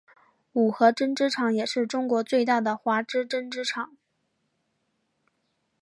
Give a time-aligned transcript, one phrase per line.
[0.53, 3.95] 五和针织厂也是中国最大的华资针织厂。